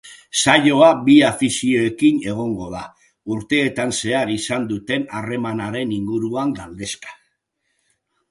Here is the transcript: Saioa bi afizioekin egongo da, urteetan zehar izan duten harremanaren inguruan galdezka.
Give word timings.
Saioa 0.43 0.85
bi 1.07 1.17
afizioekin 1.25 2.23
egongo 2.31 2.69
da, 2.71 2.81
urteetan 3.35 3.93
zehar 3.97 4.33
izan 4.37 4.65
duten 4.71 5.05
harremanaren 5.19 5.91
inguruan 6.01 6.57
galdezka. 6.61 7.17